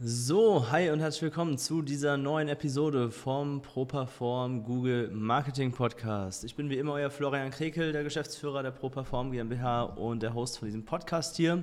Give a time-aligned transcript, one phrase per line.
[0.00, 6.42] So, hi und herzlich willkommen zu dieser neuen Episode vom ProPerform Google Marketing Podcast.
[6.42, 10.58] Ich bin wie immer euer Florian Krekel, der Geschäftsführer der ProPerform GmbH und der Host
[10.58, 11.62] von diesem Podcast hier.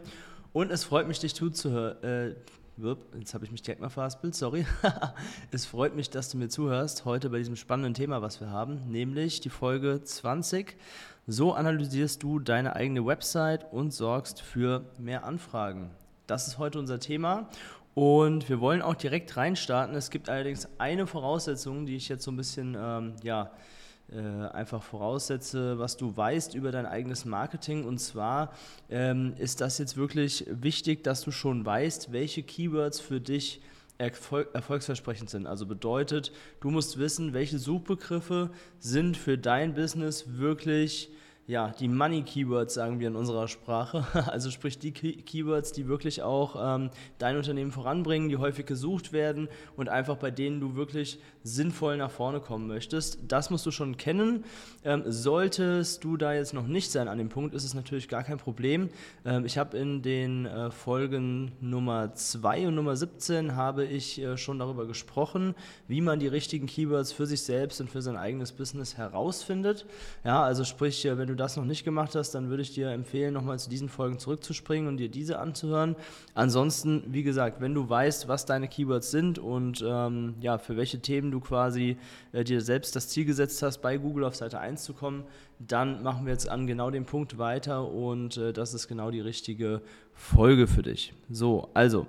[0.54, 2.02] Und es freut mich, dich zuzuhören.
[2.04, 2.36] Äh,
[3.20, 4.66] jetzt habe ich mich direkt mal verhaspelt, sorry.
[5.52, 8.80] es freut mich, dass du mir zuhörst heute bei diesem spannenden Thema, was wir haben,
[8.90, 10.78] nämlich die Folge 20.
[11.28, 15.92] So analysierst du deine eigene Website und sorgst für mehr Anfragen.
[16.28, 17.50] Das ist heute unser Thema
[17.94, 19.96] und wir wollen auch direkt reinstarten.
[19.96, 23.52] Es gibt allerdings eine Voraussetzung, die ich jetzt so ein bisschen, ähm, ja,
[24.12, 27.86] äh, einfach voraussetze, was du weißt über dein eigenes Marketing.
[27.86, 28.54] Und zwar
[28.90, 33.62] ähm, ist das jetzt wirklich wichtig, dass du schon weißt, welche Keywords für dich
[33.98, 35.46] erfolg erfolgsversprechend sind.
[35.46, 38.50] Also bedeutet, du musst wissen, welche Suchbegriffe
[38.80, 41.10] sind für dein Business wirklich
[41.52, 44.06] ja, die Money-Keywords, sagen wir in unserer Sprache.
[44.32, 49.50] Also sprich die Keywords, die wirklich auch ähm, dein Unternehmen voranbringen, die häufig gesucht werden
[49.76, 53.20] und einfach bei denen du wirklich sinnvoll nach vorne kommen möchtest.
[53.28, 54.46] Das musst du schon kennen.
[54.86, 58.24] Ähm, solltest du da jetzt noch nicht sein an dem Punkt, ist es natürlich gar
[58.24, 58.90] kein Problem.
[59.26, 64.38] Ähm, ich habe in den äh, Folgen Nummer 2 und Nummer 17 habe ich äh,
[64.38, 65.56] schon darüber gesprochen,
[65.88, 69.86] wie man die richtigen Keywords für sich selbst und für sein eigenes Business herausfindet.
[70.24, 72.92] Ja, also sprich, äh, wenn du das noch nicht gemacht hast, dann würde ich dir
[72.92, 75.96] empfehlen, nochmal zu diesen Folgen zurückzuspringen und dir diese anzuhören.
[76.36, 81.00] Ansonsten, wie gesagt, wenn du weißt, was deine Keywords sind und ähm, ja, für welche
[81.00, 81.98] Themen du quasi
[82.32, 85.24] äh, dir selbst das Ziel gesetzt hast, bei Google auf Seite 1 zu kommen,
[85.58, 89.22] dann machen wir jetzt an genau dem Punkt weiter und äh, das ist genau die
[89.22, 89.82] richtige
[90.14, 91.14] Folge für dich.
[91.30, 92.06] So, also.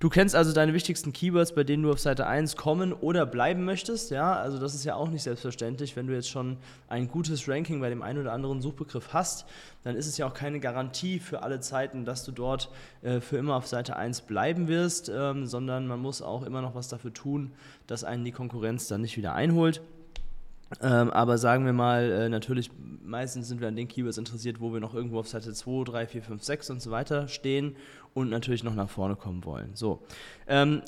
[0.00, 3.64] Du kennst also deine wichtigsten Keywords, bei denen du auf Seite 1 kommen oder bleiben
[3.64, 4.12] möchtest.
[4.12, 5.96] Ja, also das ist ja auch nicht selbstverständlich.
[5.96, 6.56] Wenn du jetzt schon
[6.88, 9.44] ein gutes Ranking bei dem einen oder anderen Suchbegriff hast,
[9.82, 12.70] dann ist es ja auch keine Garantie für alle Zeiten, dass du dort
[13.02, 16.76] äh, für immer auf Seite 1 bleiben wirst, ähm, sondern man muss auch immer noch
[16.76, 17.50] was dafür tun,
[17.88, 19.82] dass einen die Konkurrenz dann nicht wieder einholt.
[20.82, 22.70] Ähm, aber sagen wir mal, äh, natürlich,
[23.02, 26.06] meistens sind wir an den Keywords interessiert, wo wir noch irgendwo auf Seite 2, 3,
[26.06, 27.76] 4, 5, 6 und so weiter stehen
[28.14, 29.70] und natürlich noch nach vorne kommen wollen.
[29.74, 30.02] So.
[30.46, 30.82] Ähm,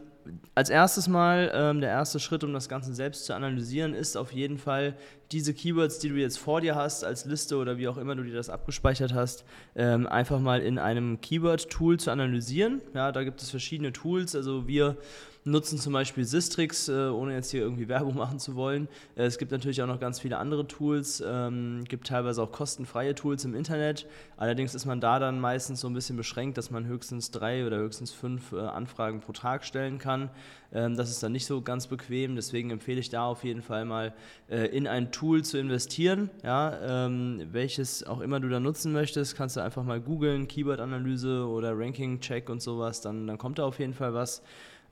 [0.55, 4.33] als erstes mal, ähm, der erste Schritt, um das Ganze selbst zu analysieren, ist auf
[4.33, 4.95] jeden Fall
[5.33, 8.25] diese Keywords, die du jetzt vor dir hast, als Liste oder wie auch immer du
[8.25, 9.45] dir das abgespeichert hast,
[9.77, 12.81] ähm, einfach mal in einem Keyword-Tool zu analysieren.
[12.95, 14.35] Ja, da gibt es verschiedene Tools.
[14.35, 14.97] Also wir
[15.45, 18.89] nutzen zum Beispiel Sistrix, äh, ohne jetzt hier irgendwie Werbung machen zu wollen.
[19.17, 23.15] Äh, es gibt natürlich auch noch ganz viele andere Tools, ähm, gibt teilweise auch kostenfreie
[23.15, 24.07] Tools im Internet.
[24.37, 27.79] Allerdings ist man da dann meistens so ein bisschen beschränkt, dass man höchstens drei oder
[27.79, 30.31] höchstens fünf äh, Anfragen pro Tag stellen kann.
[30.73, 33.85] Ähm, das ist dann nicht so ganz bequem, deswegen empfehle ich da auf jeden Fall
[33.85, 34.13] mal
[34.49, 36.31] äh, in ein Tool zu investieren.
[36.43, 41.47] Ja, ähm, welches auch immer du da nutzen möchtest, kannst du einfach mal googeln, Keyword-Analyse
[41.47, 44.43] oder Ranking-Check und sowas, dann, dann kommt da auf jeden Fall was.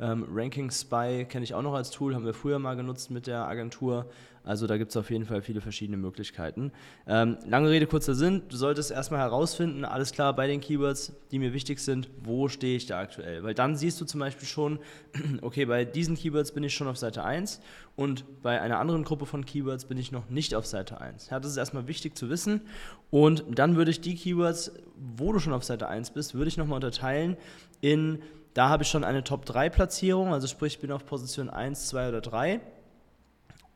[0.00, 3.26] Ähm, Ranking Spy kenne ich auch noch als Tool, haben wir früher mal genutzt mit
[3.26, 4.06] der Agentur.
[4.44, 6.72] Also da gibt es auf jeden Fall viele verschiedene Möglichkeiten.
[7.06, 8.42] Ähm, lange Rede, kurzer Sinn.
[8.48, 12.76] Du solltest erstmal herausfinden, alles klar, bei den Keywords, die mir wichtig sind, wo stehe
[12.76, 13.42] ich da aktuell?
[13.42, 14.78] Weil dann siehst du zum Beispiel schon,
[15.42, 17.60] okay, bei diesen Keywords bin ich schon auf Seite 1
[17.94, 21.28] und bei einer anderen Gruppe von Keywords bin ich noch nicht auf Seite 1.
[21.28, 22.62] Ja, das ist erstmal wichtig zu wissen.
[23.10, 26.56] Und dann würde ich die Keywords, wo du schon auf Seite 1 bist, würde ich
[26.56, 27.36] nochmal unterteilen
[27.82, 28.22] in
[28.58, 32.20] da habe ich schon eine Top-3-Platzierung, also sprich, ich bin auf Position 1, 2 oder
[32.20, 32.60] 3.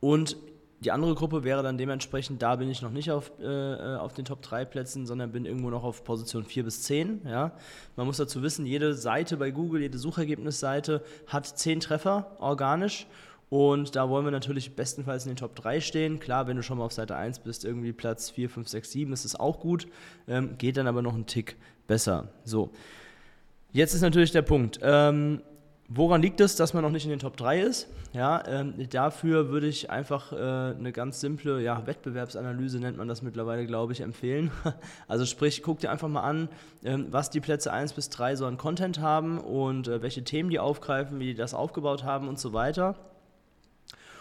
[0.01, 0.35] Und
[0.81, 4.11] die andere Gruppe wäre dann dementsprechend, da bin ich noch nicht auf, äh, äh auf
[4.11, 7.21] den Top 3 Plätzen, sondern bin irgendwo noch auf Position 4 bis 10.
[7.25, 7.53] Ja.
[7.95, 13.07] Man muss dazu wissen, jede Seite bei Google, jede Suchergebnisseite hat 10 Treffer organisch.
[13.49, 16.19] Und da wollen wir natürlich bestenfalls in den Top 3 stehen.
[16.19, 19.13] Klar, wenn du schon mal auf Seite 1 bist, irgendwie Platz 4, 5, 6, 7,
[19.13, 19.87] ist es auch gut.
[20.27, 21.55] Ähm, geht dann aber noch einen Tick
[21.87, 22.27] besser.
[22.43, 22.71] So.
[23.73, 24.79] Jetzt ist natürlich der Punkt.
[24.83, 25.41] Ähm,
[25.89, 27.87] woran liegt es, dass man noch nicht in den Top 3 ist?
[28.13, 33.23] Ja, ähm, dafür würde ich einfach äh, eine ganz simple ja, Wettbewerbsanalyse, nennt man das
[33.23, 34.51] mittlerweile, glaube ich, empfehlen.
[35.07, 36.49] Also sprich, guck dir einfach mal an,
[36.83, 40.51] ähm, was die Plätze 1 bis 3 so an Content haben und äh, welche Themen
[40.51, 42.95] die aufgreifen, wie die das aufgebaut haben und so weiter.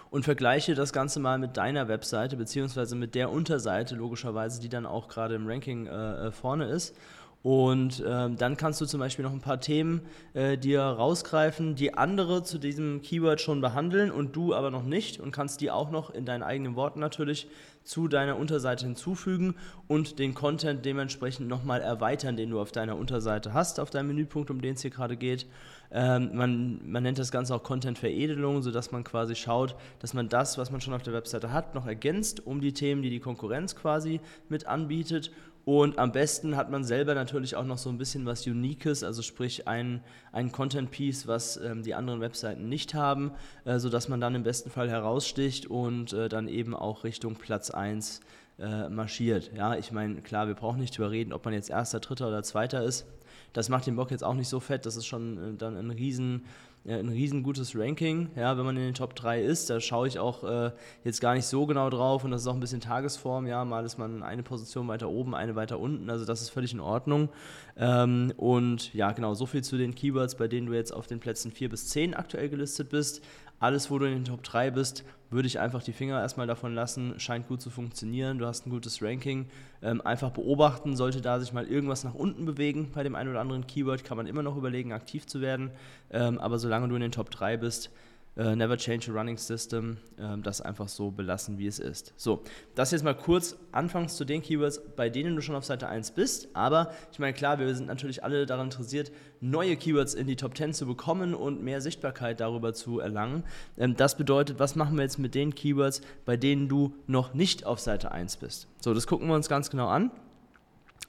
[0.09, 4.87] Und vergleiche das Ganze mal mit deiner Webseite, beziehungsweise mit der Unterseite, logischerweise, die dann
[4.87, 6.95] auch gerade im Ranking äh, äh vorne ist
[7.43, 10.03] Und ähm, dann kannst du zum Beispiel noch ein paar Themen
[10.33, 15.19] äh, dir rausgreifen, die andere zu diesem Keyword schon behandeln und du aber noch nicht
[15.19, 17.49] und kannst die auch noch in deinen eigenen Worten natürlich
[17.85, 19.57] zu deiner Unterseite hinzufügen
[19.89, 24.51] und den Content dementsprechend nochmal erweitern, den du auf deiner Unterseite hast, auf deinem Menüpunkt,
[24.51, 25.47] um den es hier gerade geht.
[25.91, 30.59] Ähm, man, man nennt das Ganze auch Content-Veredelung, sodass man quasi schaut, dass man das,
[30.59, 33.75] was man schon auf der Webseite hat, noch ergänzt um die Themen, die die Konkurrenz
[33.75, 35.33] quasi mit anbietet
[35.65, 39.23] und am besten hat man selber natürlich auch noch so ein bisschen was Uniques, also
[39.23, 43.31] sprich ein, ein Content-Piece, was ähm, die anderen Webseiten nicht haben,
[43.65, 47.71] äh, sodass man dann im besten Fall heraussticht und äh, dann eben auch Richtung Platz
[47.71, 48.21] 1
[48.63, 49.51] äh, marschiert.
[49.57, 52.83] Ja, ich meine, klar, wir brauchen nicht überreden, ob man jetzt Erster, Dritter oder Zweiter
[52.83, 53.07] ist.
[53.53, 55.91] Das macht den Bock jetzt auch nicht so fett, das ist schon äh, dann ein
[55.91, 56.45] riesen
[56.85, 59.71] ein riesengutes Ranking, ja, wenn man in den Top 3 ist.
[59.71, 60.73] Da schaue ich auch äh,
[61.05, 63.47] jetzt gar nicht so genau drauf und das ist auch ein bisschen Tagesform.
[63.47, 66.11] Ja, mal ist man eine Position weiter oben, eine weiter unten.
[66.11, 67.29] Also das ist völlig in Ordnung.
[67.77, 71.21] Ähm, und ja, genau, so viel zu den Keywords, bei denen du jetzt auf den
[71.21, 73.23] Plätzen 4 bis 10 aktuell gelistet bist.
[73.63, 76.75] Alles, wo du in den Top 3 bist, würde ich einfach die Finger erstmal davon
[76.75, 77.15] lassen.
[77.21, 78.41] Scheint gut zu funktionieren.
[78.41, 79.47] Du hast ein gutes Ranking.
[79.83, 83.41] Ähm, einfach beobachten, sollte da sich mal irgendwas nach unten bewegen bei dem einen oder
[83.41, 85.71] anderen Keyword, kann man immer noch überlegen, aktiv zu werden.
[86.11, 87.93] Ähm, aber solange du in den Top 3 bist,
[88.35, 92.15] Uh, never change a running system, ähm, das einfach so belassen, wie es ist.
[92.17, 92.43] So,
[92.75, 96.13] das jetzt mal kurz anfangs zu den Keywords, bei denen du schon auf Seite 1
[96.13, 96.49] bist.
[96.55, 99.13] Aber ich meine, klar, wir sind natürlich alle daran interessiert,
[99.43, 103.45] neue Keywords in die Top 10 zu bekommen und mehr Sichtbarkeit darüber zu erlangen.
[103.77, 107.67] Ähm, das bedeutet, was machen wir jetzt mit den Keywords, bei denen du noch nicht
[107.67, 108.67] auf Seite 1 bist?
[108.81, 110.11] So, das gucken wir uns ganz genau an.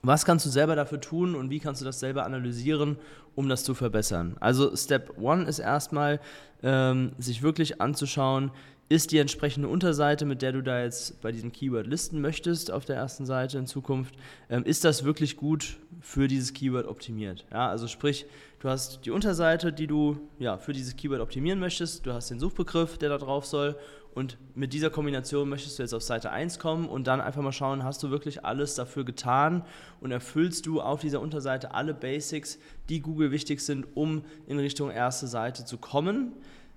[0.05, 2.97] Was kannst du selber dafür tun und wie kannst du das selber analysieren,
[3.35, 4.35] um das zu verbessern?
[4.41, 6.19] Also Step One ist erstmal,
[6.61, 8.51] ähm, sich wirklich anzuschauen,
[8.89, 12.83] ist die entsprechende Unterseite, mit der du da jetzt bei diesem Keyword listen möchtest auf
[12.83, 14.13] der ersten Seite in Zukunft,
[14.49, 17.45] ähm, ist das wirklich gut für dieses Keyword optimiert?
[17.49, 18.25] Ja, also sprich,
[18.59, 22.39] du hast die Unterseite, die du ja, für dieses Keyword optimieren möchtest, du hast den
[22.39, 23.77] Suchbegriff, der da drauf soll
[24.13, 27.51] und mit dieser Kombination möchtest du jetzt auf Seite 1 kommen und dann einfach mal
[27.51, 29.63] schauen, hast du wirklich alles dafür getan
[30.01, 34.91] und erfüllst du auf dieser Unterseite alle Basics, die Google wichtig sind, um in Richtung
[34.91, 36.33] erste Seite zu kommen.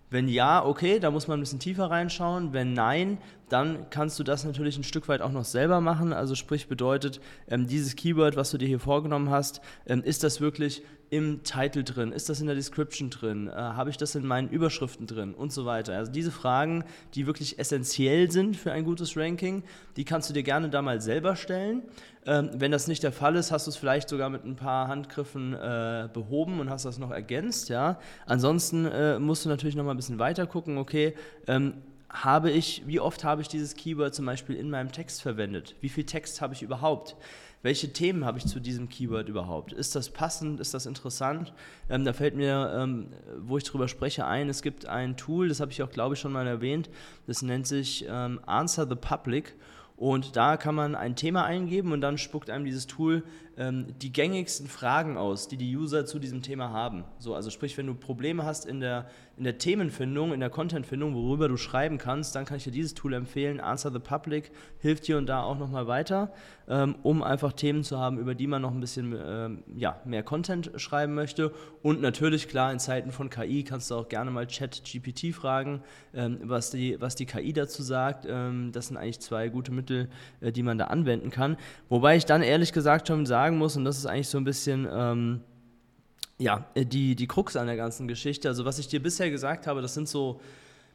[0.08, 2.52] Wenn ja, okay, da muss man ein bisschen tiefer reinschauen.
[2.52, 3.18] Wenn nein,
[3.48, 6.12] dann kannst du das natürlich ein Stück weit auch noch selber machen.
[6.12, 10.40] Also sprich bedeutet, ähm, dieses Keyword, was du dir hier vorgenommen hast, ähm, ist das
[10.40, 12.12] wirklich im Titel drin?
[12.12, 13.48] Ist das in der Description drin?
[13.48, 15.34] Äh, Habe ich das in meinen Überschriften drin?
[15.34, 15.96] Und so weiter.
[15.96, 19.62] Also diese Fragen, die wirklich essentiell sind für ein gutes Ranking,
[19.96, 21.82] die kannst du dir gerne da mal selber stellen.
[22.26, 24.88] Ähm, wenn das nicht der Fall ist, hast du es vielleicht sogar mit ein paar
[24.88, 27.68] Handgriffen äh, behoben und hast das noch ergänzt.
[27.68, 27.98] Ja?
[28.26, 31.14] Ansonsten äh, musst du natürlich noch mal ein bisschen weiter gucken, okay,
[31.46, 31.74] ähm,
[32.10, 35.76] habe ich, wie oft habe ich dieses Keyword zum Beispiel in meinem Text verwendet?
[35.80, 37.16] Wie viel Text habe ich überhaupt?
[37.66, 39.72] welche Themen habe ich zu diesem Keyword überhaupt?
[39.72, 40.60] Ist das passend?
[40.60, 41.52] Ist das interessant?
[41.90, 43.08] Ähm, da fällt mir, ähm,
[43.40, 46.20] wo ich darüber spreche, ein, es gibt ein Tool, das habe ich auch, glaube ich,
[46.20, 46.88] schon mal erwähnt,
[47.26, 49.56] das nennt sich ähm, Answer the Public.
[49.96, 53.22] Und da kann man ein Thema eingeben und dann spuckt einem dieses Tool
[53.56, 57.04] ähm, die gängigsten Fragen aus, die die User zu diesem Thema haben.
[57.18, 61.14] So, also sprich, wenn du Probleme hast in der, in der Themenfindung, in der Contentfindung,
[61.14, 63.60] worüber du schreiben kannst, dann kann ich dir dieses Tool empfehlen.
[63.60, 66.32] Answer the Public hilft hier und da auch nochmal weiter,
[66.68, 70.22] ähm, um einfach Themen zu haben, über die man noch ein bisschen ähm, ja, mehr
[70.22, 71.52] Content schreiben möchte.
[71.82, 75.82] Und natürlich, klar, in Zeiten von KI kannst du auch gerne mal Chat-GPT fragen,
[76.14, 78.26] ähm, was, die, was die KI dazu sagt.
[78.28, 80.08] Ähm, das sind eigentlich zwei gute Mittel,
[80.40, 81.56] äh, die man da anwenden kann.
[81.88, 84.44] Wobei ich dann ehrlich gesagt schon sage, sagen muss, und das ist eigentlich so ein
[84.44, 85.40] bisschen ähm,
[86.38, 88.48] ja, die, die Krux an der ganzen Geschichte.
[88.48, 90.40] Also, was ich dir bisher gesagt habe, das sind so,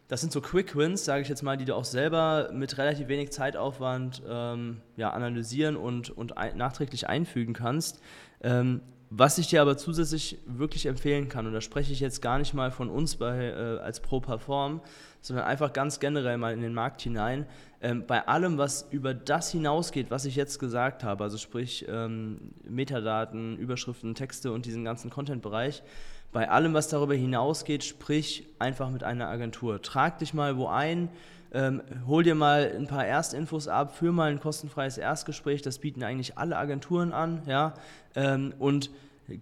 [0.07, 3.07] das sind so Quick Wins, sage ich jetzt mal, die du auch selber mit relativ
[3.07, 8.01] wenig Zeitaufwand ähm, ja, analysieren und, und ein, nachträglich einfügen kannst.
[8.41, 8.81] Ähm,
[9.13, 12.53] was ich dir aber zusätzlich wirklich empfehlen kann, und da spreche ich jetzt gar nicht
[12.53, 14.79] mal von uns bei, äh, als Pro Perform,
[15.19, 17.45] sondern einfach ganz generell mal in den Markt hinein.
[17.81, 22.53] Ähm, bei allem, was über das hinausgeht, was ich jetzt gesagt habe, also sprich ähm,
[22.63, 25.83] Metadaten, Überschriften, Texte und diesen ganzen Content-Bereich,
[26.31, 29.81] bei allem, was darüber hinausgeht, sprich einfach mit einer Agentur.
[29.81, 31.09] Trag dich mal wo ein,
[31.53, 36.03] ähm, hol dir mal ein paar Erstinfos ab, führ mal ein kostenfreies Erstgespräch, das bieten
[36.03, 37.73] eigentlich alle Agenturen an, ja,
[38.15, 38.89] ähm, und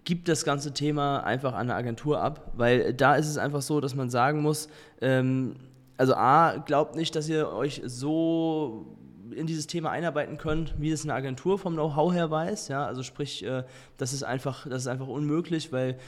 [0.04, 3.80] gib das ganze Thema einfach an eine Agentur ab, weil da ist es einfach so,
[3.80, 4.68] dass man sagen muss,
[5.00, 5.56] ähm,
[5.96, 8.86] also A, glaubt nicht, dass ihr euch so
[9.34, 12.68] in dieses Thema einarbeiten könnt, wie es eine Agentur vom Know-how her weiß.
[12.68, 13.64] Ja, also sprich, äh,
[13.96, 15.98] das ist einfach, das ist einfach unmöglich, weil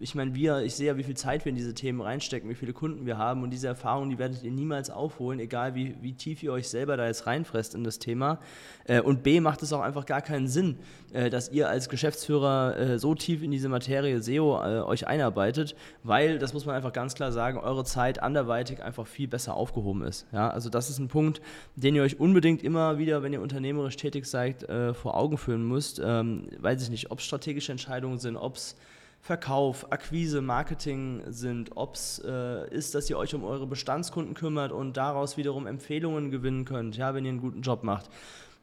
[0.00, 2.54] ich meine, wir, ich sehe ja, wie viel Zeit wir in diese Themen reinstecken, wie
[2.54, 6.14] viele Kunden wir haben und diese Erfahrungen, die werdet ihr niemals aufholen, egal wie, wie
[6.14, 8.38] tief ihr euch selber da jetzt reinfresst in das Thema.
[8.84, 10.78] Äh, und B macht es auch einfach gar keinen Sinn,
[11.12, 15.74] äh, dass ihr als Geschäftsführer äh, so tief in diese Materie SEO äh, euch einarbeitet,
[16.02, 20.02] weil, das muss man einfach ganz klar sagen, eure Zeit anderweitig einfach viel besser aufgehoben
[20.02, 20.26] ist.
[20.32, 21.40] Ja, also das ist ein Punkt,
[21.76, 25.66] den ihr euch unbedingt immer wieder, wenn ihr unternehmerisch tätig seid, äh, vor Augen führen
[25.66, 26.00] müsst.
[26.04, 28.76] Ähm, weiß ich nicht, ob es strategische Entscheidungen sind, ob es
[29.20, 34.72] Verkauf, Akquise, Marketing sind, ob es äh, ist, dass ihr euch um eure Bestandskunden kümmert
[34.72, 38.10] und daraus wiederum Empfehlungen gewinnen könnt, ja, wenn ihr einen guten Job macht.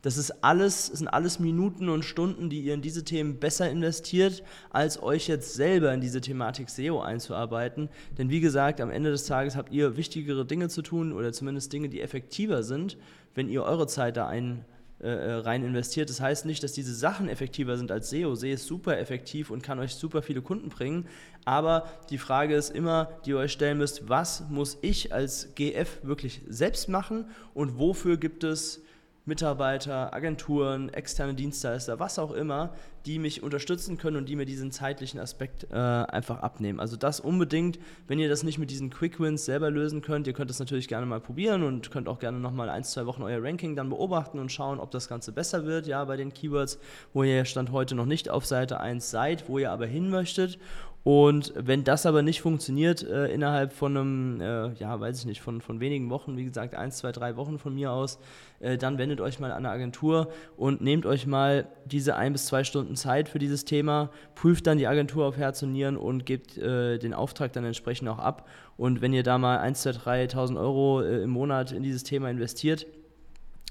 [0.02, 4.44] Das ist alles, sind alles Minuten und Stunden, die ihr in diese Themen besser investiert,
[4.70, 7.90] als euch jetzt selber in diese Thematik SEO einzuarbeiten.
[8.18, 11.74] Denn wie gesagt, am Ende des Tages habt ihr wichtigere Dinge zu tun oder zumindest
[11.74, 12.98] Dinge, die effektiver sind,
[13.36, 14.64] wenn ihr eure Zeit da ein,
[15.02, 16.10] äh, äh rein investiert.
[16.10, 18.36] Das heißt nicht, dass diese Sachen effektiver sind als SEO.
[18.36, 21.08] SEO ist super effektiv und kann euch super viele Kunden bringen.
[21.44, 26.00] Aber die Frage ist immer, die ihr euch stellen müsst, was muss ich als GF
[26.04, 28.82] wirklich selbst machen und wofür gibt es
[29.30, 32.74] Mitarbeiter, Agenturen, externe Dienstleister, was auch immer,
[33.06, 36.82] die mich unterstützen können und die mir diesen zeitlichen Aspekt äh, einfach abnehmen.
[36.82, 40.34] Also das unbedingt, wenn ihr das nicht mit diesen Quick Wins selber lösen könnt, ihr
[40.34, 43.42] könnt das natürlich gerne mal probieren und könnt auch gerne nochmal ein, zwei Wochen euer
[43.42, 46.80] Ranking dann beobachten und schauen, ob das Ganze besser wird, ja, bei den Keywords,
[47.14, 50.60] wo ihr Stand heute noch nicht auf Seite 1 seid, wo ihr aber hin möchtet
[51.04, 55.42] und wenn das aber nicht funktioniert äh, innerhalb von einem, äh, ja, weiß ich nicht,
[55.42, 58.20] von, von wenigen Wochen, wie gesagt, eins, zwei, drei Wochen von mir aus,
[58.60, 62.48] äh, dann wendet euch mal an eine Agentur und nehmt euch mal diese ein bis
[62.48, 66.26] zwei Stunden Zeit für dieses Thema, prüft dann die Agentur auf Herz und Nieren und
[66.26, 68.48] gebt äh, den Auftrag dann entsprechend auch ab.
[68.76, 72.30] Und wenn ihr da mal 1, 2, 3.000 Euro äh, im Monat in dieses Thema
[72.30, 72.86] investiert,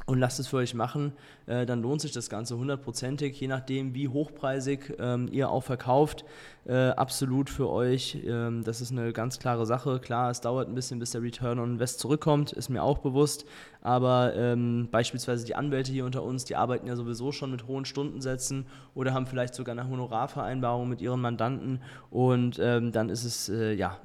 [0.08, 1.12] und lasst es für euch machen,
[1.46, 6.24] äh, dann lohnt sich das Ganze hundertprozentig, je nachdem, wie hochpreisig ähm, ihr auch verkauft,
[6.66, 8.16] äh, absolut für euch.
[8.26, 10.00] Ähm, das ist eine ganz klare Sache.
[10.00, 13.44] Klar, es dauert ein bisschen, bis der Return on Invest zurückkommt, ist mir auch bewusst.
[13.82, 17.84] Aber ähm, beispielsweise die Anwälte hier unter uns, die arbeiten ja sowieso schon mit hohen
[17.84, 21.82] Stundensätzen oder haben vielleicht sogar eine Honorarvereinbarung mit ihren Mandanten.
[22.10, 23.98] Und ähm, dann ist es äh, ja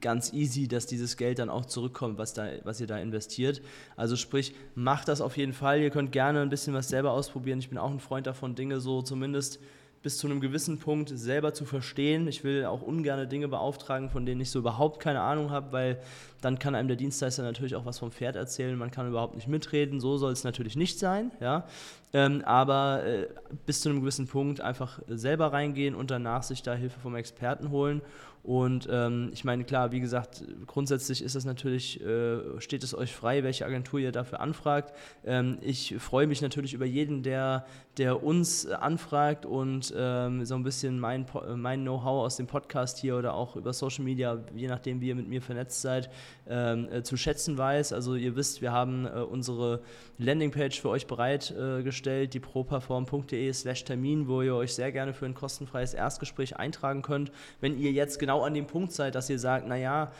[0.00, 3.62] ganz easy, dass dieses Geld dann auch zurückkommt, was, da, was ihr da investiert.
[3.96, 5.80] Also sprich, macht das auf jeden Fall.
[5.80, 7.58] Ihr könnt gerne ein bisschen was selber ausprobieren.
[7.58, 9.60] Ich bin auch ein Freund davon, Dinge so zumindest
[10.04, 12.28] bis zu einem gewissen Punkt selber zu verstehen.
[12.28, 15.98] Ich will auch ungerne Dinge beauftragen, von denen ich so überhaupt keine Ahnung habe, weil
[16.42, 19.48] dann kann einem der Dienstleister natürlich auch was vom Pferd erzählen, man kann überhaupt nicht
[19.48, 20.00] mitreden.
[20.00, 21.66] So soll es natürlich nicht sein, ja.
[22.12, 23.28] Ähm, aber äh,
[23.64, 27.70] bis zu einem gewissen Punkt einfach selber reingehen und danach sich da Hilfe vom Experten
[27.70, 28.02] holen
[28.44, 33.14] und ähm, ich meine, klar, wie gesagt, grundsätzlich ist es natürlich, äh, steht es euch
[33.14, 34.94] frei, welche Agentur ihr dafür anfragt.
[35.24, 37.64] Ähm, ich freue mich natürlich über jeden, der,
[37.96, 41.24] der uns anfragt und ähm, so ein bisschen mein,
[41.56, 45.14] mein Know-how aus dem Podcast hier oder auch über Social Media, je nachdem, wie ihr
[45.14, 46.10] mit mir vernetzt seid,
[46.46, 47.94] ähm, äh, zu schätzen weiß.
[47.94, 49.80] Also ihr wisst, wir haben äh, unsere
[50.18, 55.34] Landingpage für euch bereitgestellt, die properform.de slash Termin, wo ihr euch sehr gerne für ein
[55.34, 57.32] kostenfreies Erstgespräch eintragen könnt.
[57.60, 60.10] Wenn ihr jetzt genau an dem Punkt seid, dass ihr sagt, naja,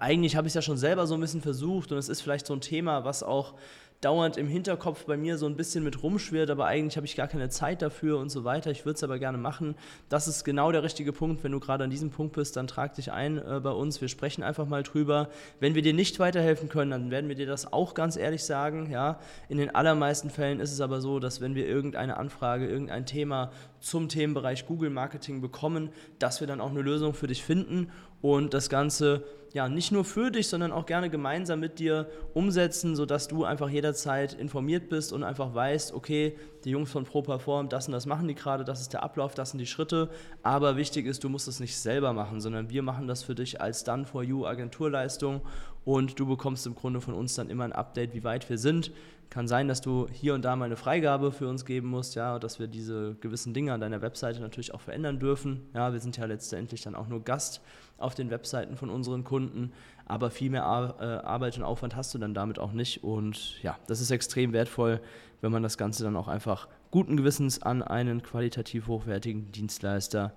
[0.00, 2.46] eigentlich habe ich es ja schon selber so ein bisschen versucht und es ist vielleicht
[2.46, 3.54] so ein Thema, was auch
[4.02, 7.28] dauernd im Hinterkopf bei mir so ein bisschen mit rumschwirrt, aber eigentlich habe ich gar
[7.28, 8.70] keine Zeit dafür und so weiter.
[8.70, 9.76] Ich würde es aber gerne machen.
[10.08, 11.44] Das ist genau der richtige Punkt.
[11.44, 14.00] Wenn du gerade an diesem Punkt bist, dann trag dich ein äh, bei uns.
[14.00, 15.28] Wir sprechen einfach mal drüber.
[15.60, 18.90] Wenn wir dir nicht weiterhelfen können, dann werden wir dir das auch ganz ehrlich sagen.
[18.90, 23.06] Ja, in den allermeisten Fällen ist es aber so, dass wenn wir irgendeine Anfrage, irgendein
[23.06, 27.88] Thema zum Themenbereich Google Marketing bekommen, dass wir dann auch eine Lösung für dich finden
[28.22, 32.96] und das Ganze ja nicht nur für dich, sondern auch gerne gemeinsam mit dir umsetzen,
[32.96, 37.86] sodass du einfach jederzeit informiert bist und einfach weißt, okay, die Jungs von ProPerform, das
[37.86, 40.08] und das machen die gerade, das ist der Ablauf, das sind die Schritte.
[40.42, 43.60] Aber wichtig ist, du musst es nicht selber machen, sondern wir machen das für dich
[43.60, 45.42] als Done for You Agenturleistung
[45.84, 48.92] und du bekommst im Grunde von uns dann immer ein Update, wie weit wir sind.
[49.30, 52.38] Kann sein, dass du hier und da mal eine Freigabe für uns geben musst, ja,
[52.38, 55.62] dass wir diese gewissen Dinge an deiner Webseite natürlich auch verändern dürfen.
[55.72, 57.62] Ja, wir sind ja letztendlich dann auch nur Gast
[57.96, 59.72] auf den Webseiten von unseren Kunden,
[60.04, 60.62] aber viel mehr
[61.00, 63.02] äh, Arbeit und Aufwand hast du dann damit auch nicht.
[63.02, 65.00] Und ja, das ist extrem wertvoll,
[65.40, 70.34] wenn man das Ganze dann auch einfach guten Gewissens an einen qualitativ hochwertigen Dienstleister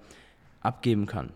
[0.62, 1.34] abgeben kann.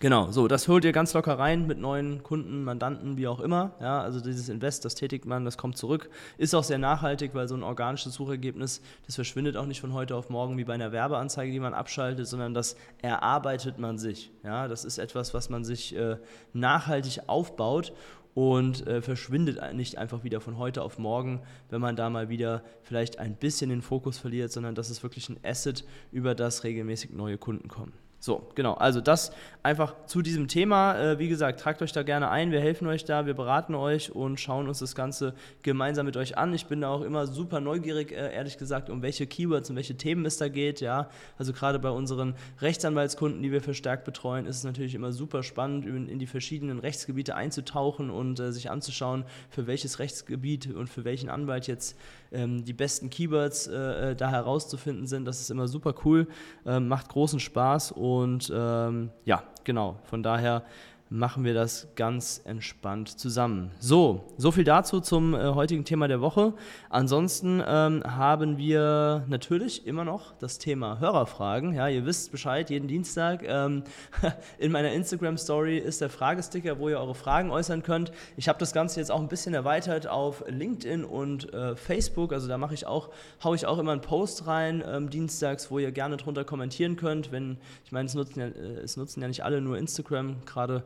[0.00, 3.72] Genau, so, das holt ihr ganz locker rein mit neuen Kunden, Mandanten, wie auch immer.
[3.80, 6.10] Ja, also dieses Invest, das tätigt man, das kommt zurück.
[6.36, 10.16] Ist auch sehr nachhaltig, weil so ein organisches Suchergebnis, das verschwindet auch nicht von heute
[10.16, 14.30] auf morgen wie bei einer Werbeanzeige, die man abschaltet, sondern das erarbeitet man sich.
[14.44, 16.16] Ja, das ist etwas, was man sich äh,
[16.52, 17.92] nachhaltig aufbaut
[18.34, 22.62] und äh, verschwindet nicht einfach wieder von heute auf morgen, wenn man da mal wieder
[22.82, 27.10] vielleicht ein bisschen den Fokus verliert, sondern das ist wirklich ein Asset, über das regelmäßig
[27.10, 27.92] neue Kunden kommen.
[28.20, 28.74] So, genau.
[28.74, 29.30] Also das
[29.62, 30.98] einfach zu diesem Thema.
[30.98, 32.50] Äh, wie gesagt, tragt euch da gerne ein.
[32.50, 36.36] Wir helfen euch da, wir beraten euch und schauen uns das Ganze gemeinsam mit euch
[36.36, 36.52] an.
[36.52, 39.96] Ich bin da auch immer super neugierig, äh, ehrlich gesagt, um welche Keywords und welche
[39.96, 40.80] Themen es da geht.
[40.80, 45.44] Ja, also gerade bei unseren Rechtsanwaltskunden, die wir verstärkt betreuen, ist es natürlich immer super
[45.44, 51.04] spannend, in, die verschiedenen Rechtsgebiete einzutauchen und äh, sich anzuschauen, für welches Rechtsgebiet und für
[51.04, 51.96] welchen Anwalt jetzt
[52.32, 55.24] ähm, die besten Keywords äh, äh, da herauszufinden sind.
[55.24, 56.26] Das ist immer super cool,
[56.66, 60.64] ähm, macht großen Spaß und ähm, ja, genau, von daher
[61.10, 63.70] machen wir das ganz entspannt zusammen.
[63.80, 66.52] So, so viel dazu zum äh, heutigen Thema der Woche.
[66.90, 71.74] Ansonsten ähm, haben wir natürlich immer noch das Thema Hörerfragen.
[71.74, 73.84] Ja, ihr wisst Bescheid, jeden Dienstag ähm,
[74.58, 78.12] in meiner Instagram-Story ist der Fragesticker, wo ihr eure Fragen äußern könnt.
[78.36, 82.32] Ich habe das Ganze jetzt auch ein bisschen erweitert auf LinkedIn und äh, Facebook.
[82.34, 83.08] Also da mache ich auch,
[83.42, 87.32] haue ich auch immer einen Post rein ähm, dienstags, wo ihr gerne drunter kommentieren könnt.
[87.32, 90.84] Wenn, ich meine, es ja, äh, es nutzen ja nicht alle nur Instagram, gerade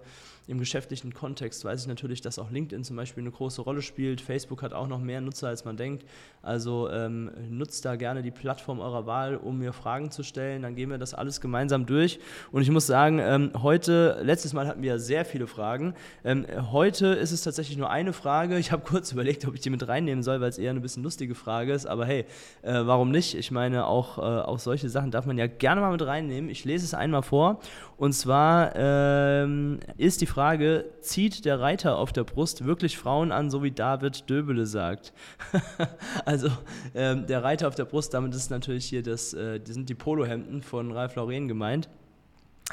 [0.48, 4.20] im geschäftlichen Kontext weiß ich natürlich, dass auch LinkedIn zum Beispiel eine große Rolle spielt.
[4.20, 6.04] Facebook hat auch noch mehr Nutzer, als man denkt.
[6.42, 10.62] Also ähm, nutzt da gerne die Plattform eurer Wahl, um mir Fragen zu stellen.
[10.62, 12.18] Dann gehen wir das alles gemeinsam durch.
[12.50, 15.94] Und ich muss sagen, ähm, heute, letztes Mal hatten wir sehr viele Fragen.
[16.24, 18.58] Ähm, heute ist es tatsächlich nur eine Frage.
[18.58, 21.04] Ich habe kurz überlegt, ob ich die mit reinnehmen soll, weil es eher eine bisschen
[21.04, 21.86] lustige Frage ist.
[21.86, 22.24] Aber hey,
[22.62, 23.36] äh, warum nicht?
[23.36, 26.50] Ich meine, auch, äh, auch solche Sachen darf man ja gerne mal mit reinnehmen.
[26.50, 27.60] Ich lese es einmal vor.
[27.96, 33.50] Und zwar ähm, ist die Frage, zieht der Reiter auf der Brust wirklich Frauen an,
[33.50, 35.12] so wie David Döbele sagt?
[36.24, 36.48] also
[36.94, 39.94] ähm, der Reiter auf der Brust, damit ist natürlich hier das, äh, die sind die
[39.94, 41.88] Polohemden von Ralf Lauren gemeint.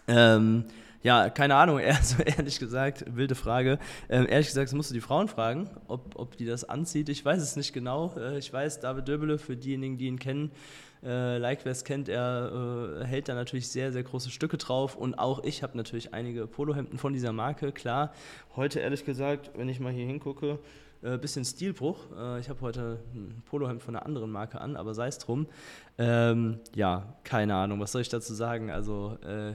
[0.08, 0.66] Ähm,
[1.02, 3.80] ja, keine Ahnung, also ehrlich gesagt, wilde Frage.
[4.10, 7.10] Ähm, ehrlich gesagt, musst du die Frauen fragen, ob, ob die das anzieht.
[7.10, 8.14] Ich weiß es nicht genau.
[8.18, 10.52] Äh, ich weiß, David Döbele, für diejenigen, die ihn kennen,
[11.04, 14.96] äh, like wer es kennt, er äh, hält da natürlich sehr, sehr große Stücke drauf
[14.96, 18.14] und auch ich habe natürlich einige Polohemden von dieser Marke, klar.
[18.56, 20.60] Heute ehrlich gesagt, wenn ich mal hier hingucke,
[21.02, 21.98] äh, bisschen Stilbruch.
[22.18, 25.48] Äh, ich habe heute ein Polohemd von einer anderen Marke an, aber sei es drum.
[25.98, 28.70] Ähm, ja, keine Ahnung, was soll ich dazu sagen?
[28.70, 29.54] Also äh,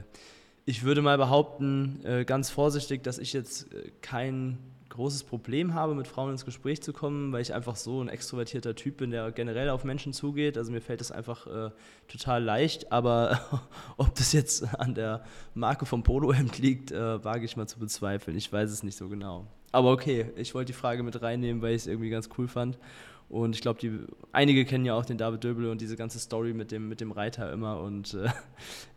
[0.65, 4.57] ich würde mal behaupten, äh, ganz vorsichtig, dass ich jetzt äh, kein
[4.95, 8.75] großes Problem habe, mit Frauen ins Gespräch zu kommen, weil ich einfach so ein extrovertierter
[8.75, 10.57] Typ bin, der generell auf Menschen zugeht.
[10.57, 11.71] Also mir fällt das einfach äh,
[12.07, 12.91] total leicht.
[12.91, 13.39] Aber
[13.97, 18.35] ob das jetzt an der Marke vom Polohemd liegt, äh, wage ich mal zu bezweifeln.
[18.35, 19.45] Ich weiß es nicht so genau.
[19.71, 22.79] Aber okay, ich wollte die Frage mit reinnehmen, weil ich es irgendwie ganz cool fand.
[23.27, 26.71] Und ich glaube, einige kennen ja auch den David Döbel und diese ganze Story mit
[26.71, 27.79] dem, mit dem Reiter immer.
[27.79, 28.29] Und äh,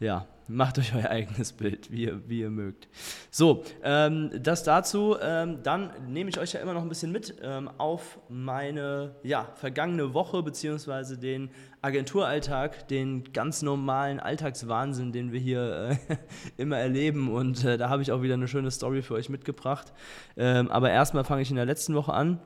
[0.04, 2.88] ja, macht euch euer eigenes Bild, wie ihr, wie ihr mögt.
[3.30, 5.16] So, ähm, das dazu.
[5.20, 9.48] Ähm, dann nehme ich euch ja immer noch ein bisschen mit ähm, auf meine ja,
[9.54, 16.16] vergangene Woche, beziehungsweise den Agenturalltag, den ganz normalen Alltagswahnsinn, den wir hier äh,
[16.58, 17.30] immer erleben.
[17.30, 19.92] Und äh, da habe ich auch wieder eine schöne Story für euch mitgebracht.
[20.36, 22.40] Ähm, aber erstmal fange ich in der letzten Woche an.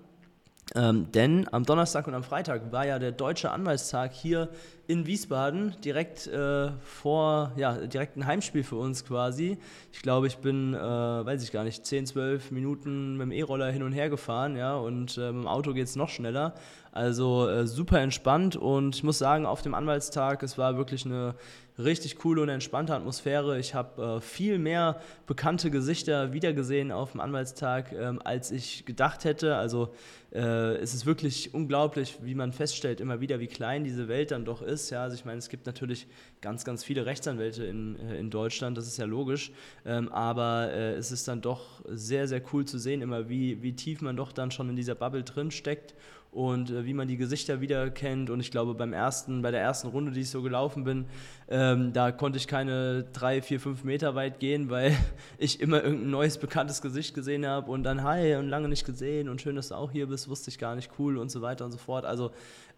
[0.75, 4.48] Ähm, denn am Donnerstag und am Freitag war ja der Deutsche Anwaltstag hier
[4.87, 9.59] in Wiesbaden, direkt äh, vor, ja, direkt ein Heimspiel für uns quasi.
[9.92, 13.70] Ich glaube, ich bin, äh, weiß ich gar nicht, 10, 12 Minuten mit dem E-Roller
[13.70, 16.55] hin und her gefahren, ja, und äh, mit dem Auto geht es noch schneller.
[16.92, 21.35] Also äh, super entspannt und ich muss sagen, auf dem Anwaltstag, es war wirklich eine
[21.78, 23.59] richtig coole und entspannte Atmosphäre.
[23.59, 29.24] Ich habe äh, viel mehr bekannte Gesichter wiedergesehen auf dem Anwaltstag, ähm, als ich gedacht
[29.24, 29.57] hätte.
[29.57, 29.94] Also
[30.33, 34.44] äh, es ist wirklich unglaublich, wie man feststellt immer wieder, wie klein diese Welt dann
[34.44, 34.90] doch ist.
[34.90, 36.07] Ja, also ich meine, es gibt natürlich
[36.42, 39.50] ganz, ganz viele Rechtsanwälte in, äh, in Deutschland, das ist ja logisch,
[39.87, 43.74] ähm, aber äh, es ist dann doch sehr, sehr cool zu sehen, immer wie, wie
[43.74, 45.94] tief man doch dann schon in dieser Bubble drin steckt
[46.33, 48.31] und äh, wie man die Gesichter wieder kennt.
[48.31, 51.05] Und ich glaube, beim ersten, bei der ersten Runde, die ich so gelaufen bin,
[51.53, 54.97] ähm, da konnte ich keine drei, vier, fünf Meter weit gehen, weil
[55.38, 59.29] ich immer irgendein neues, bekanntes Gesicht gesehen habe und dann, hi, und lange nicht gesehen
[59.29, 61.67] und schön, dass du auch hier bist, wusste ich gar nicht, cool und so weiter
[61.67, 62.07] und so fort.
[62.07, 62.31] Also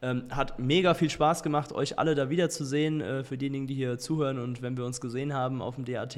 [0.02, 3.98] ähm, hat mega viel Spaß gemacht, euch alle da wiederzusehen, äh, für diejenigen, die hier
[3.98, 4.38] zuhören.
[4.38, 6.16] Und wenn wir uns gesehen haben auf dem DAT,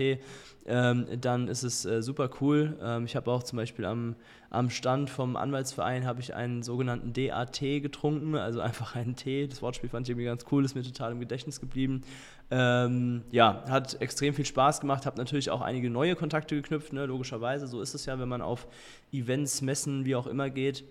[0.67, 2.77] ähm, dann ist es äh, super cool.
[2.83, 4.17] Ähm, ich habe auch zum Beispiel am,
[4.51, 9.47] am Stand vom Anwaltsverein habe ich einen sogenannten DAT getrunken, also einfach einen Tee.
[9.47, 12.03] Das Wortspiel fand ich irgendwie ganz cool, ist mir total im Gedächtnis geblieben.
[12.51, 17.07] Ähm, ja, hat extrem viel Spaß gemacht, habe natürlich auch einige neue Kontakte geknüpft, ne?
[17.07, 17.67] logischerweise.
[17.67, 18.69] So ist es ja, wenn man auf
[19.13, 20.85] Events, Messen, wie auch immer geht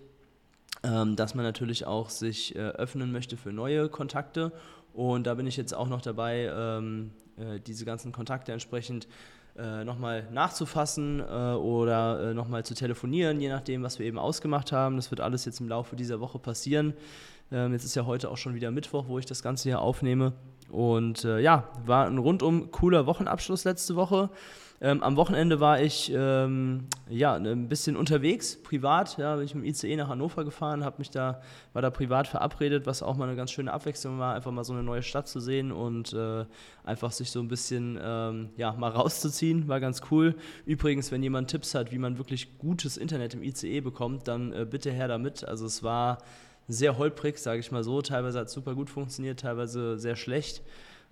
[0.86, 4.52] ähm, dass man natürlich auch sich äh, öffnen möchte für neue Kontakte.
[4.92, 9.08] Und da bin ich jetzt auch noch dabei, ähm, äh, diese ganzen Kontakte entsprechend
[9.58, 14.72] äh, nochmal nachzufassen äh, oder äh, nochmal zu telefonieren, je nachdem, was wir eben ausgemacht
[14.72, 14.96] haben.
[14.96, 16.94] Das wird alles jetzt im Laufe dieser Woche passieren.
[17.50, 20.32] Ähm, jetzt ist ja heute auch schon wieder Mittwoch, wo ich das Ganze hier aufnehme.
[20.70, 24.30] Und äh, ja, war ein rundum cooler Wochenabschluss letzte Woche.
[24.80, 29.16] Ähm, am Wochenende war ich ähm, ja, ne, ein bisschen unterwegs, privat.
[29.16, 31.40] Ja, bin ich mit dem ICE nach Hannover gefahren, habe mich da,
[31.72, 34.74] war da privat verabredet, was auch mal eine ganz schöne Abwechslung war, einfach mal so
[34.74, 36.44] eine neue Stadt zu sehen und äh,
[36.84, 40.34] einfach sich so ein bisschen ähm, ja, mal rauszuziehen, war ganz cool.
[40.66, 44.66] Übrigens, wenn jemand Tipps hat, wie man wirklich gutes Internet im ICE bekommt, dann äh,
[44.68, 45.42] bitte her damit.
[45.42, 46.18] Also es war
[46.68, 48.02] sehr holprig, sage ich mal so.
[48.02, 50.62] Teilweise hat es super gut funktioniert, teilweise sehr schlecht.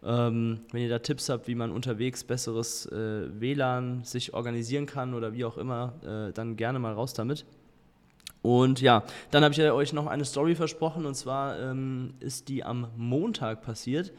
[0.02, 5.14] Ähm, wenn ihr da Tipps habt, wie man unterwegs besseres äh, WLAN sich organisieren kann
[5.14, 7.46] oder wie auch immer, äh, dann gerne mal raus damit.
[8.42, 12.62] Und ja, dann habe ich euch noch eine Story versprochen und zwar ähm, ist die
[12.62, 14.12] am Montag passiert.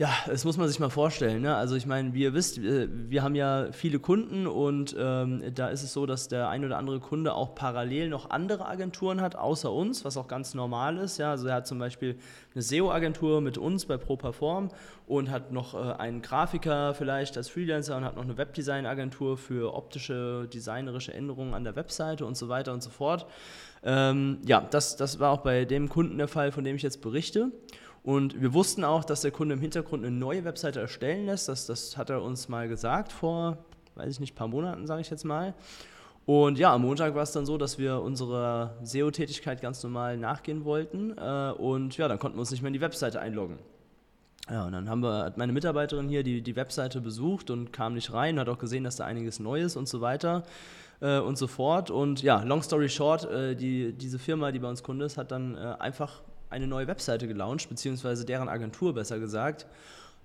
[0.00, 1.42] Ja, das muss man sich mal vorstellen.
[1.42, 1.56] Ne?
[1.56, 5.82] Also ich meine, wie ihr wisst, wir haben ja viele Kunden und ähm, da ist
[5.82, 9.72] es so, dass der ein oder andere Kunde auch parallel noch andere Agenturen hat, außer
[9.72, 11.18] uns, was auch ganz normal ist.
[11.18, 11.32] Ja?
[11.32, 12.16] Also er hat zum Beispiel
[12.54, 14.70] eine SEO-Agentur mit uns bei ProPerform
[15.08, 19.74] und hat noch äh, einen Grafiker vielleicht als Freelancer und hat noch eine Webdesign-Agentur für
[19.74, 23.26] optische, designerische Änderungen an der Webseite und so weiter und so fort.
[23.82, 27.00] Ähm, ja, das, das war auch bei dem Kunden der Fall, von dem ich jetzt
[27.02, 27.50] berichte.
[28.02, 31.48] Und wir wussten auch, dass der Kunde im Hintergrund eine neue Webseite erstellen lässt.
[31.48, 33.58] Das, das hat er uns mal gesagt vor,
[33.96, 35.54] weiß ich nicht, paar Monaten, sage ich jetzt mal.
[36.24, 40.64] Und ja, am Montag war es dann so, dass wir unserer SEO-Tätigkeit ganz normal nachgehen
[40.64, 41.16] wollten.
[41.16, 43.58] Äh, und ja, dann konnten wir uns nicht mehr in die Webseite einloggen.
[44.50, 47.94] Ja, und dann haben wir, hat meine Mitarbeiterin hier die, die Webseite besucht und kam
[47.94, 50.42] nicht rein, hat auch gesehen, dass da einiges Neues und so weiter
[51.00, 51.90] äh, und so fort.
[51.90, 55.30] Und ja, long story short, äh, die, diese Firma, die bei uns Kunde ist, hat
[55.30, 59.66] dann äh, einfach eine neue Webseite gelauncht, beziehungsweise deren Agentur besser gesagt,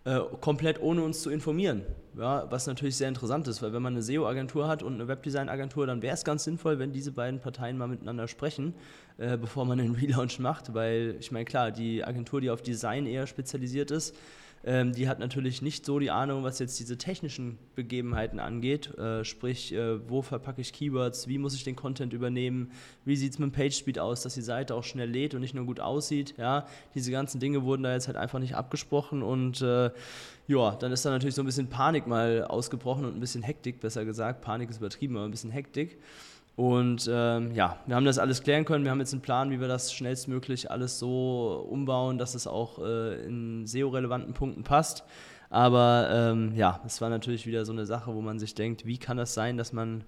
[0.05, 1.83] äh, komplett ohne uns zu informieren.
[2.17, 5.87] Ja, was natürlich sehr interessant ist, weil wenn man eine SEO-Agentur hat und eine Webdesign-Agentur,
[5.87, 8.73] dann wäre es ganz sinnvoll, wenn diese beiden Parteien mal miteinander sprechen,
[9.17, 13.05] äh, bevor man einen Relaunch macht, weil ich meine, klar, die Agentur, die auf Design
[13.05, 14.13] eher spezialisiert ist,
[14.65, 18.97] ähm, die hat natürlich nicht so die Ahnung, was jetzt diese technischen Begebenheiten angeht.
[18.97, 22.71] Äh, sprich, äh, wo verpacke ich Keywords, wie muss ich den Content übernehmen,
[23.03, 25.53] wie sieht es mit dem PageSpeed aus, dass die Seite auch schnell lädt und nicht
[25.53, 26.35] nur gut aussieht.
[26.37, 29.91] Ja, diese ganzen Dinge wurden da jetzt halt einfach nicht abgesprochen und äh,
[30.47, 33.81] ja, dann ist da natürlich so ein bisschen Panik mal ausgebrochen und ein bisschen Hektik,
[33.81, 34.41] besser gesagt.
[34.41, 35.99] Panik ist übertrieben, aber ein bisschen Hektik.
[36.55, 38.83] Und ähm, ja, wir haben das alles klären können.
[38.83, 42.77] Wir haben jetzt einen Plan, wie wir das schnellstmöglich alles so umbauen, dass es auch
[42.79, 45.03] äh, in SEO-relevanten Punkten passt.
[45.49, 48.97] Aber ähm, ja, es war natürlich wieder so eine Sache, wo man sich denkt, wie
[48.97, 50.03] kann das sein, dass man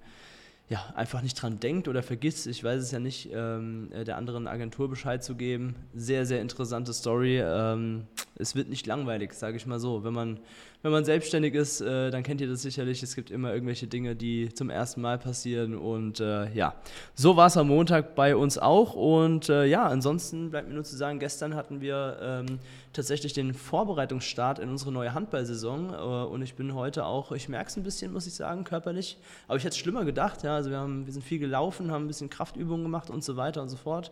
[0.70, 4.18] ja, einfach nicht dran denkt oder vergisst, ich weiß es ja nicht, ähm, äh, der
[4.18, 5.76] anderen Agentur Bescheid zu geben.
[5.94, 7.40] Sehr, sehr interessante Story.
[7.40, 10.04] Ähm, es wird nicht langweilig, sage ich mal so.
[10.04, 10.40] Wenn man,
[10.82, 13.02] wenn man selbstständig ist, äh, dann kennt ihr das sicherlich.
[13.02, 15.76] Es gibt immer irgendwelche Dinge, die zum ersten Mal passieren.
[15.76, 16.76] Und äh, ja,
[17.14, 18.94] so war es am Montag bei uns auch.
[18.94, 22.60] Und äh, ja, ansonsten bleibt mir nur zu sagen, gestern hatten wir ähm,
[22.92, 25.94] tatsächlich den Vorbereitungsstart in unsere neue Handballsaison.
[25.94, 29.18] Äh, und ich bin heute auch, ich merke es ein bisschen, muss ich sagen, körperlich.
[29.48, 30.44] Aber ich hätte es schlimmer gedacht.
[30.44, 30.56] Ja.
[30.56, 33.62] Also wir, haben, wir sind viel gelaufen, haben ein bisschen Kraftübungen gemacht und so weiter
[33.62, 34.12] und so fort.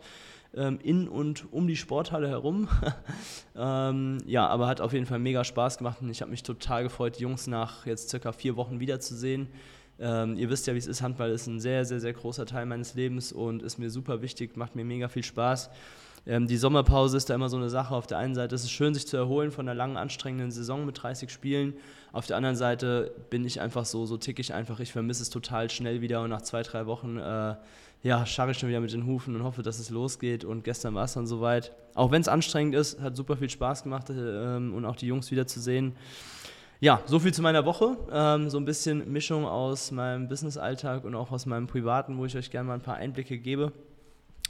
[0.55, 2.67] Ähm, in und um die Sporthalle herum.
[3.55, 6.83] ähm, ja, aber hat auf jeden Fall mega Spaß gemacht und ich habe mich total
[6.83, 9.47] gefreut, die Jungs nach jetzt circa vier Wochen wiederzusehen.
[9.99, 11.01] Ähm, ihr wisst ja, wie es ist.
[11.01, 14.55] Handball ist ein sehr, sehr, sehr großer Teil meines Lebens und ist mir super wichtig,
[14.55, 15.69] macht mir mega viel Spaß.
[16.25, 17.95] Ähm, die Sommerpause ist da immer so eine Sache.
[17.95, 20.85] Auf der einen Seite ist es schön, sich zu erholen von einer langen, anstrengenden Saison
[20.85, 21.73] mit 30 Spielen.
[22.11, 24.79] Auf der anderen Seite bin ich einfach so, so tick ich einfach.
[24.79, 27.55] Ich vermisse es total schnell wieder und nach zwei, drei Wochen äh,
[28.03, 30.43] ja, scharre ich schon wieder mit den Hufen und hoffe, dass es losgeht.
[30.43, 31.71] Und gestern war es dann soweit.
[31.95, 35.31] Auch wenn es anstrengend ist, hat super viel Spaß gemacht ähm, und auch die Jungs
[35.31, 35.95] wieder zu sehen.
[36.81, 37.95] Ja, so viel zu meiner Woche.
[38.11, 42.35] Ähm, so ein bisschen Mischung aus meinem Business-Alltag und auch aus meinem Privaten, wo ich
[42.35, 43.71] euch gerne mal ein paar Einblicke gebe.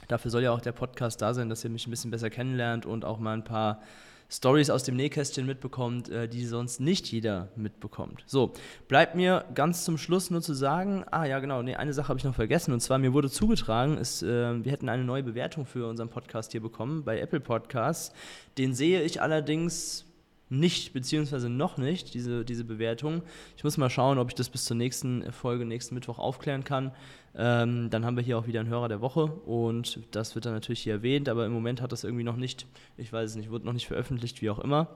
[0.08, 2.86] Dafür soll ja auch der Podcast da sein, dass ihr mich ein bisschen besser kennenlernt
[2.86, 3.80] und auch mal ein paar
[4.34, 8.24] Stories aus dem Nähkästchen mitbekommt, äh, die sonst nicht jeder mitbekommt.
[8.26, 8.52] So,
[8.88, 12.18] bleibt mir ganz zum Schluss nur zu sagen, ah ja genau, nee, eine Sache habe
[12.18, 15.66] ich noch vergessen und zwar mir wurde zugetragen, ist, äh, wir hätten eine neue Bewertung
[15.66, 18.12] für unseren Podcast hier bekommen bei Apple Podcasts.
[18.58, 20.04] Den sehe ich allerdings
[20.48, 23.22] nicht, beziehungsweise noch nicht, diese, diese Bewertung.
[23.56, 26.92] Ich muss mal schauen, ob ich das bis zur nächsten Folge, nächsten Mittwoch aufklären kann.
[27.36, 30.52] Ähm, dann haben wir hier auch wieder einen Hörer der Woche und das wird dann
[30.52, 33.50] natürlich hier erwähnt, aber im Moment hat das irgendwie noch nicht, ich weiß es nicht,
[33.50, 34.88] wurde noch nicht veröffentlicht, wie auch immer.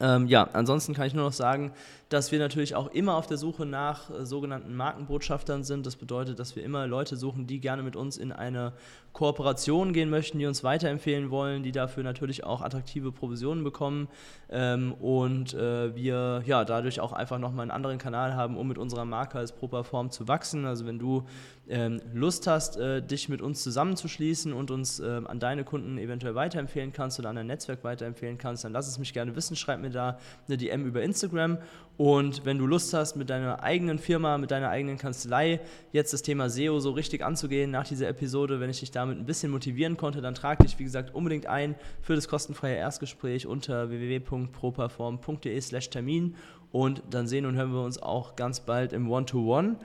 [0.00, 1.72] Ähm, ja, ansonsten kann ich nur noch sagen,
[2.08, 5.86] dass wir natürlich auch immer auf der Suche nach äh, sogenannten Markenbotschaftern sind.
[5.86, 8.72] Das bedeutet, dass wir immer Leute suchen, die gerne mit uns in eine
[9.12, 14.08] Kooperation gehen möchten, die uns weiterempfehlen wollen, die dafür natürlich auch attraktive Provisionen bekommen
[14.48, 18.78] ähm, und äh, wir ja dadurch auch einfach nochmal einen anderen Kanal haben, um mit
[18.78, 20.64] unserer Marke als Properform zu wachsen.
[20.64, 21.24] Also wenn du
[21.68, 26.34] ähm, Lust hast, äh, dich mit uns zusammenzuschließen und uns äh, an deine Kunden eventuell
[26.34, 29.56] weiterempfehlen kannst oder an dein Netzwerk weiterempfehlen kannst, dann lass es mich gerne wissen.
[29.56, 30.18] Schreib mir da
[30.48, 31.58] eine DM über Instagram
[31.98, 35.60] und wenn du Lust hast, mit deiner eigenen Firma, mit deiner eigenen Kanzlei
[35.92, 39.26] jetzt das Thema SEO so richtig anzugehen nach dieser Episode, wenn ich dich damit ein
[39.26, 43.90] bisschen motivieren konnte, dann trag dich, wie gesagt, unbedingt ein für das kostenfreie Erstgespräch unter
[43.90, 46.34] www.properform.de slash Termin
[46.72, 49.68] und dann sehen und hören wir uns auch ganz bald im One-to-One.
[49.68, 49.76] -One.